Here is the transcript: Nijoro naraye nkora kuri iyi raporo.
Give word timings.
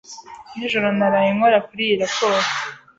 Nijoro 0.57 0.87
naraye 0.97 1.29
nkora 1.35 1.57
kuri 1.67 1.81
iyi 1.87 1.95
raporo. 2.03 2.39